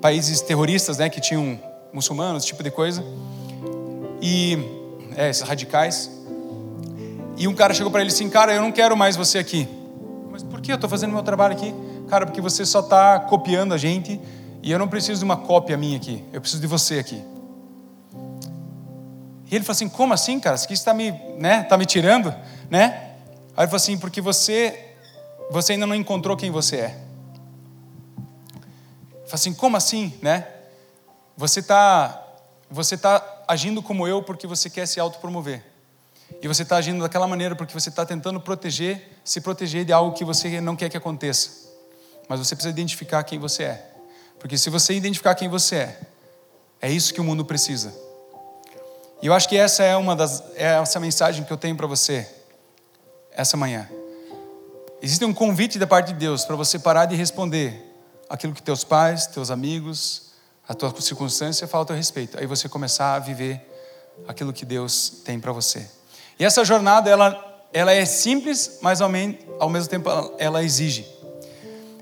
[0.00, 1.58] países terroristas, né, que tinham
[1.92, 3.04] muçulmanos, esse tipo de coisa,
[4.22, 4.79] e
[5.16, 6.10] é, esses radicais.
[7.36, 9.68] E um cara chegou para ele assim, cara, eu não quero mais você aqui.
[10.30, 11.74] Mas por que eu estou fazendo meu trabalho aqui?
[12.08, 14.20] Cara, porque você só está copiando a gente
[14.62, 16.24] e eu não preciso de uma cópia minha aqui.
[16.32, 17.22] Eu preciso de você aqui.
[19.50, 20.56] E ele falou assim, como assim, cara?
[20.56, 22.34] Você está me, né, tá me tirando,
[22.68, 23.14] né?
[23.56, 24.94] Aí ele falou assim, porque você,
[25.50, 26.98] você ainda não encontrou quem você é.
[29.24, 30.46] Fala assim, como assim, né?
[31.36, 32.26] Você está
[32.70, 33.18] você tá
[33.50, 35.60] agindo como eu porque você quer se autopromover.
[36.40, 40.14] E você está agindo daquela maneira porque você está tentando proteger, se proteger de algo
[40.14, 41.68] que você não quer que aconteça.
[42.28, 43.90] Mas você precisa identificar quem você é.
[44.38, 46.00] Porque se você identificar quem você é,
[46.80, 47.92] é isso que o mundo precisa.
[49.20, 51.88] E eu acho que essa é uma das é essa mensagem que eu tenho para
[51.88, 52.32] você
[53.32, 53.88] essa manhã.
[55.02, 57.84] Existe um convite da parte de Deus para você parar de responder
[58.28, 60.29] aquilo que teus pais, teus amigos,
[60.70, 62.38] a tua circunstância falam a teu respeito.
[62.38, 63.60] Aí você começar a viver
[64.28, 65.84] aquilo que Deus tem para você.
[66.38, 69.10] E essa jornada, ela, ela é simples, mas ao,
[69.58, 71.04] ao mesmo tempo ela exige.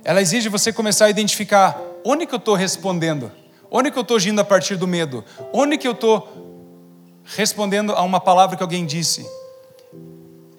[0.05, 3.33] Ela exige você começar a identificar onde que eu estou respondendo,
[3.71, 6.29] onde que eu estou agindo a partir do medo, onde que eu estou
[7.25, 9.27] respondendo a uma palavra que alguém disse,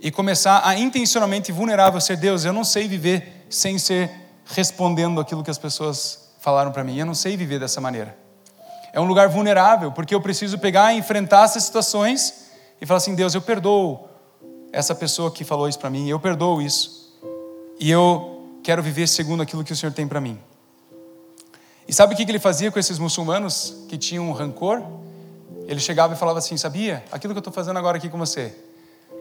[0.02, 4.10] e começar a intencionalmente vulnerável ser Deus, eu não sei viver sem ser
[4.46, 6.98] respondendo aquilo que as pessoas falaram para mim.
[6.98, 8.18] Eu não sei viver dessa maneira.
[8.92, 12.50] É um lugar vulnerável, porque eu preciso pegar e enfrentar essas situações
[12.82, 14.10] e falar assim: Deus, eu perdoo
[14.72, 17.14] essa pessoa que falou isso para mim, eu perdoo isso.
[17.80, 20.40] E eu quero viver segundo aquilo que o Senhor tem para mim.
[21.88, 24.82] E sabe o que ele fazia com esses muçulmanos que tinham rancor?
[25.68, 27.04] Ele chegava e falava assim: Sabia?
[27.12, 28.56] Aquilo que eu estou fazendo agora aqui com você,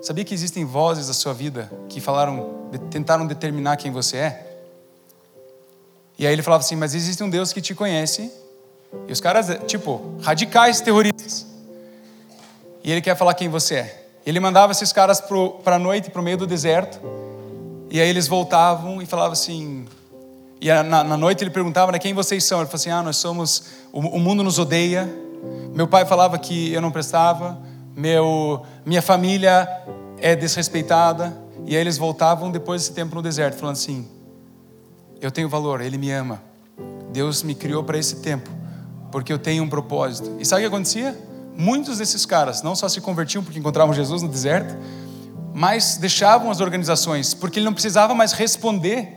[0.01, 4.48] Sabia que existem vozes da sua vida que falaram, tentaram determinar quem você é?
[6.19, 8.31] E aí ele falava assim: Mas existe um Deus que te conhece.
[9.07, 11.47] E os caras, tipo, radicais terroristas.
[12.83, 14.09] E ele quer falar quem você é.
[14.27, 15.23] Ele mandava esses caras
[15.63, 16.99] para a noite, para o meio do deserto.
[17.91, 19.87] E aí eles voltavam e falavam assim.
[20.61, 22.59] E na, na noite ele perguntava: né, Quem vocês são?
[22.59, 23.65] Ele falou assim: Ah, nós somos.
[23.93, 25.09] O, o mundo nos odeia.
[25.73, 29.69] Meu pai falava que eu não prestava meu, minha família
[30.19, 31.37] é desrespeitada.
[31.67, 34.07] E aí eles voltavam depois desse tempo no deserto, falando assim:
[35.21, 36.41] Eu tenho valor, Ele me ama.
[37.13, 38.51] Deus me criou para esse tempo,
[39.11, 40.37] porque eu tenho um propósito.
[40.39, 41.19] E sabe o que acontecia?
[41.57, 44.77] Muitos desses caras não só se convertiam porque encontravam Jesus no deserto,
[45.53, 49.09] mas deixavam as organizações, porque ele não precisava mais responder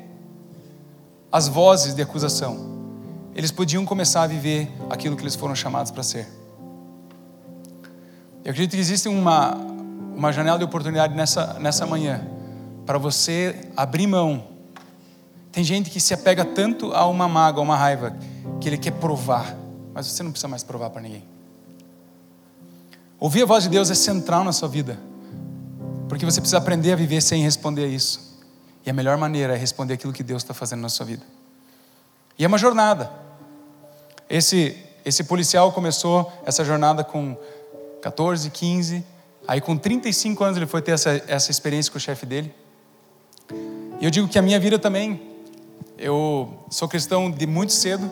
[1.32, 2.82] às vozes de acusação.
[3.36, 6.28] Eles podiam começar a viver aquilo que eles foram chamados para ser.
[8.44, 9.54] Eu acredito que existe uma,
[10.16, 12.28] uma janela de oportunidade nessa, nessa manhã
[12.86, 14.51] para você abrir mão.
[15.52, 18.16] Tem gente que se apega tanto a uma mágoa, a uma raiva,
[18.60, 19.56] que ele quer provar,
[19.94, 21.24] mas você não precisa mais provar para ninguém.
[23.20, 24.98] Ouvir a voz de Deus é central na sua vida,
[26.08, 28.32] porque você precisa aprender a viver sem responder a isso.
[28.86, 31.24] E a melhor maneira é responder aquilo que Deus está fazendo na sua vida.
[32.40, 33.12] E é uma jornada.
[34.28, 37.38] Esse, esse policial começou essa jornada com
[38.02, 39.06] 14, 15.
[39.48, 42.54] Aí com 35 anos ele foi ter essa, essa experiência com o chefe dele.
[44.00, 45.31] E eu digo que a minha vida também,
[46.02, 48.10] eu sou cristão de muito cedo,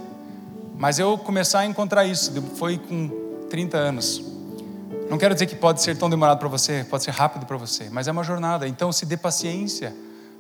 [0.78, 3.10] mas eu começar a encontrar isso foi com
[3.50, 4.24] 30 anos.
[5.10, 7.90] Não quero dizer que pode ser tão demorado para você, pode ser rápido para você,
[7.92, 8.68] mas é uma jornada.
[8.68, 9.96] Então se dê paciência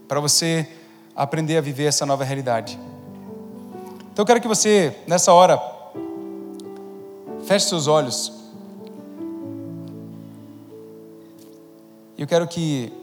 [0.07, 0.69] para você
[1.15, 2.79] aprender a viver essa nova realidade.
[4.13, 5.59] Então eu quero que você, nessa hora,
[7.45, 8.31] feche seus olhos.
[12.15, 12.93] Eu quero que,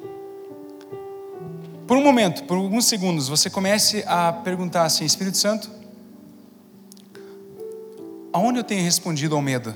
[1.87, 5.71] por um momento, por alguns segundos, você comece a perguntar assim: Espírito Santo,
[8.33, 9.75] aonde eu tenho respondido ao medo?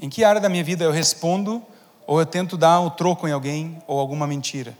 [0.00, 1.62] Em que área da minha vida eu respondo
[2.06, 4.76] ou eu tento dar o troco em alguém ou alguma mentira.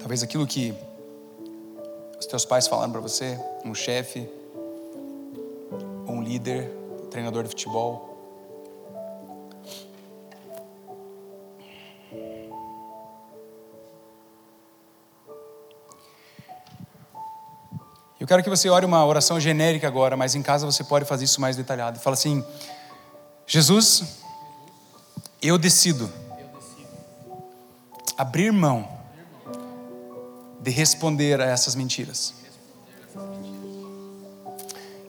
[0.00, 0.74] Talvez aquilo que
[2.18, 4.28] os teus pais falaram para você, um chefe,
[6.14, 6.70] um líder,
[7.02, 8.12] um treinador de futebol.
[18.20, 21.24] Eu quero que você ore uma oração genérica agora, mas em casa você pode fazer
[21.24, 21.98] isso mais detalhado.
[21.98, 22.42] Fala assim:
[23.46, 24.22] Jesus,
[25.42, 26.10] eu decido
[28.16, 28.88] abrir mão
[30.60, 32.32] de responder a essas mentiras.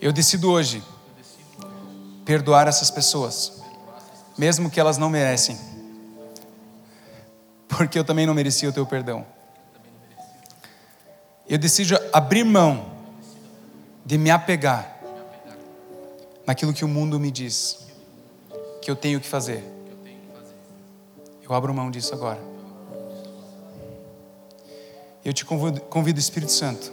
[0.01, 0.83] Eu decido hoje
[2.25, 3.61] perdoar essas pessoas,
[4.37, 5.57] mesmo que elas não merecem,
[7.69, 9.25] porque eu também não merecia o teu perdão.
[11.47, 12.91] Eu decido abrir mão
[14.03, 14.99] de me apegar
[16.45, 17.85] naquilo que o mundo me diz
[18.81, 19.63] que eu tenho que fazer.
[21.43, 22.39] Eu abro mão disso agora.
[25.23, 26.91] Eu te convido, convido Espírito Santo.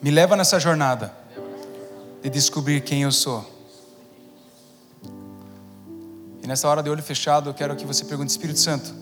[0.00, 1.12] Me leva nessa jornada
[2.22, 3.51] de descobrir quem eu sou.
[6.52, 8.94] Nessa hora de olho fechado, eu quero que você pergunte, Espírito Santo,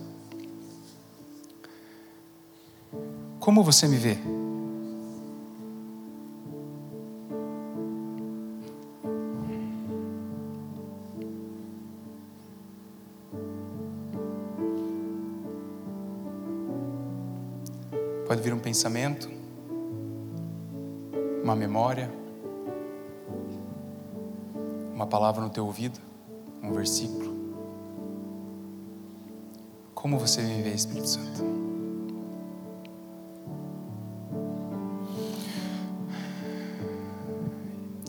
[3.41, 4.17] como você me vê?
[18.29, 19.29] Pode vir um pensamento,
[21.43, 22.09] uma memória,
[24.95, 25.99] uma palavra no teu ouvido,
[26.63, 27.30] um versículo.
[30.11, 31.41] Como você vê, Espírito Santo?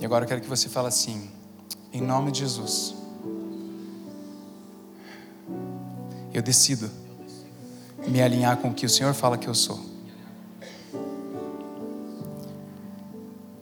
[0.02, 1.30] E agora eu quero que você fale assim,
[1.94, 2.96] em nome de Jesus.
[6.34, 6.90] Eu decido
[8.08, 9.80] me alinhar com o que o Senhor fala que eu sou.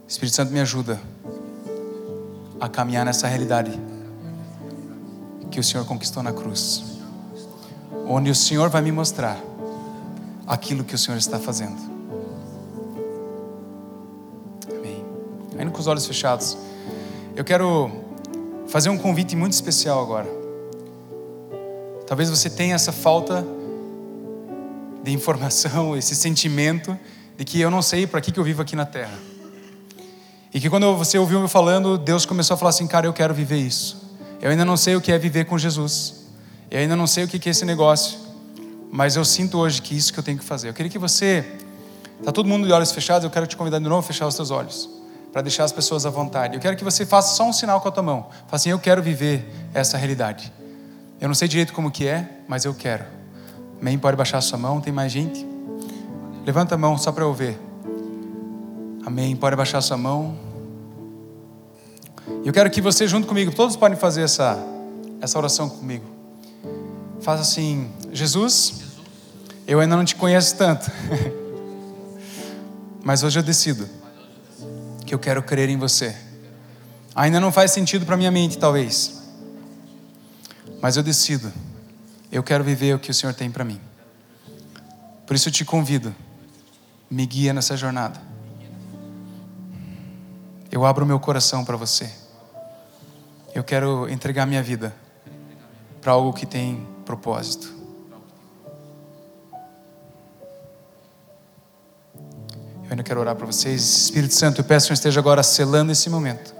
[0.08, 0.97] Espírito Santo me ajuda
[2.58, 3.78] a caminhar nessa realidade
[5.52, 6.99] que o Senhor conquistou na cruz,
[8.12, 9.39] onde o Senhor vai me mostrar
[10.48, 11.78] aquilo que o Senhor está fazendo.
[14.67, 15.06] Amém.
[15.58, 16.58] Ainda com os olhos fechados,
[17.36, 17.91] eu quero
[18.67, 20.28] fazer um convite muito especial agora.
[22.08, 23.45] Talvez você tenha essa falta
[25.04, 26.98] de informação, esse sentimento
[27.38, 29.17] de que eu não sei para que eu vivo aqui na terra.
[30.52, 33.36] E que quando você ouviu me falando, Deus começou a falar assim: cara, eu quero
[33.36, 34.10] viver isso.
[34.41, 36.18] Eu ainda não sei o que é viver com Jesus.
[36.71, 38.29] Eu ainda não sei o que é esse negócio.
[38.91, 40.69] Mas eu sinto hoje que isso que eu tenho que fazer.
[40.69, 41.45] Eu queria que você.
[42.19, 44.36] Está todo mundo de olhos fechados, eu quero te convidar de novo a fechar os
[44.36, 44.89] seus olhos.
[45.32, 46.55] Para deixar as pessoas à vontade.
[46.55, 48.23] Eu quero que você faça só um sinal com a tua mão.
[48.23, 50.51] Fala assim: eu quero viver essa realidade.
[51.21, 53.05] Eu não sei direito como que é, mas eu quero.
[53.79, 53.97] Amém?
[53.97, 55.45] Pode baixar a sua mão, tem mais gente?
[56.45, 57.60] Levanta a mão só para eu ver.
[59.05, 59.36] Amém.
[59.36, 60.38] Pode baixar sua mão.
[62.43, 64.58] Eu quero que você, junto comigo, todos podem fazer essa,
[65.21, 66.18] essa oração comigo.
[67.30, 68.82] Faça assim: Jesus,
[69.68, 70.92] eu ainda não te conheço tanto,
[73.06, 73.88] mas hoje eu decido
[75.06, 76.18] que eu quero crer em você.
[77.13, 79.22] Ainda não faz sentido para minha mente, talvez,
[80.82, 81.54] mas eu decido.
[82.32, 83.80] Eu quero viver o que o Senhor tem para mim.
[85.28, 86.15] Por isso eu te convido,
[87.12, 88.20] me guia nessa jornada.
[90.72, 92.12] Eu abro meu coração para você.
[93.54, 94.96] Eu quero entregar minha vida
[96.02, 97.74] para algo que tem propósito.
[102.84, 103.82] Eu ainda quero orar para vocês.
[104.04, 106.54] Espírito Santo, eu peço que esteja agora selando esse momento.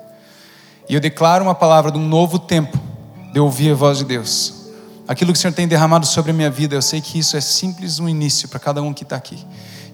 [0.90, 2.76] E eu declaro uma palavra de um novo tempo
[3.32, 4.72] de ouvir a voz de Deus.
[5.08, 7.42] Aquilo que o Senhor tem derramado sobre a minha vida, eu sei que isso é
[7.42, 9.46] simples um início para cada um que está aqui.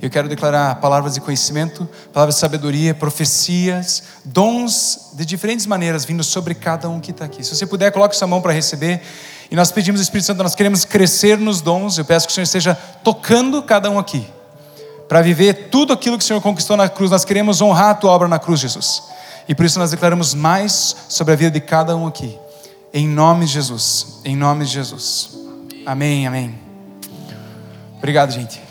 [0.02, 6.24] Eu quero declarar palavras de conhecimento, palavras de sabedoria, profecias, dons de diferentes maneiras vindo
[6.24, 7.44] sobre cada um que está aqui.
[7.44, 9.02] Se você puder, coloque sua mão para receber.
[9.50, 11.98] E nós pedimos, Espírito Santo, nós queremos crescer nos dons.
[11.98, 14.28] Eu peço que o Senhor esteja tocando cada um aqui,
[15.08, 17.12] para viver tudo aquilo que o Senhor conquistou na cruz.
[17.12, 19.04] Nós queremos honrar a tua obra na cruz, Jesus.
[19.48, 22.38] E por isso nós declaramos mais sobre a vida de cada um aqui.
[22.94, 24.20] Em nome de Jesus.
[24.26, 25.30] Em nome de Jesus.
[25.86, 26.56] Amém, amém.
[27.98, 28.65] Obrigado, gente.